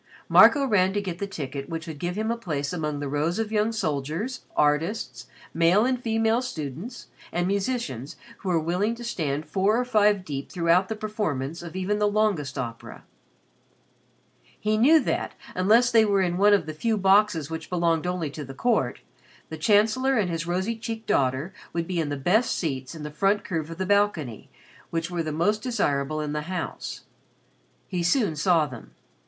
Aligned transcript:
Marco 0.27 0.65
ran 0.65 0.93
to 0.93 0.99
get 0.99 1.19
the 1.19 1.27
ticket 1.27 1.69
which 1.69 1.85
would 1.85 1.99
give 1.99 2.15
him 2.15 2.31
a 2.31 2.35
place 2.35 2.73
among 2.73 2.99
the 2.99 3.07
rows 3.07 3.37
of 3.37 3.51
young 3.51 3.71
soldiers, 3.71 4.43
artists, 4.57 5.27
male 5.53 5.85
and 5.85 6.01
female 6.01 6.41
students, 6.41 7.05
and 7.31 7.45
musicians 7.45 8.15
who 8.39 8.49
were 8.49 8.59
willing 8.59 8.95
to 8.95 9.03
stand 9.03 9.45
four 9.45 9.77
or 9.79 9.85
five 9.85 10.25
deep 10.25 10.51
throughout 10.51 10.89
the 10.89 10.95
performance 10.95 11.61
of 11.61 11.75
even 11.75 11.99
the 11.99 12.07
longest 12.07 12.57
opera. 12.57 13.03
He 14.59 14.75
knew 14.75 14.99
that, 15.01 15.33
unless 15.53 15.91
they 15.91 16.03
were 16.03 16.23
in 16.23 16.39
one 16.39 16.55
of 16.55 16.65
the 16.65 16.73
few 16.73 16.97
boxes 16.97 17.51
which 17.51 17.69
belonged 17.69 18.07
only 18.07 18.31
to 18.31 18.43
the 18.43 18.55
court, 18.55 19.01
the 19.49 19.55
Chancellor 19.57 20.17
and 20.17 20.31
his 20.31 20.47
rosy 20.47 20.75
cheeked 20.77 21.05
daughter 21.05 21.53
would 21.73 21.85
be 21.85 21.99
in 21.99 22.09
the 22.09 22.17
best 22.17 22.57
seats 22.57 22.95
in 22.95 23.03
the 23.03 23.11
front 23.11 23.43
curve 23.43 23.69
of 23.69 23.77
the 23.77 23.85
balcony 23.85 24.49
which 24.89 25.11
were 25.11 25.21
the 25.21 25.31
most 25.31 25.61
desirable 25.61 26.19
of 26.21 26.33
the 26.33 26.41
house. 26.49 27.01
He 27.87 28.01
soon 28.01 28.35
saw 28.35 28.65
them. 28.65 28.95